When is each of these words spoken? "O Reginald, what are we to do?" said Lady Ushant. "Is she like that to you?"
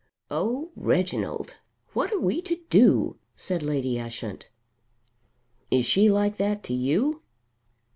"O 0.31 0.71
Reginald, 0.75 1.57
what 1.93 2.11
are 2.11 2.19
we 2.19 2.41
to 2.41 2.55
do?" 2.71 3.19
said 3.35 3.61
Lady 3.61 3.99
Ushant. 3.99 4.49
"Is 5.69 5.85
she 5.85 6.09
like 6.09 6.37
that 6.37 6.63
to 6.63 6.73
you?" 6.73 7.21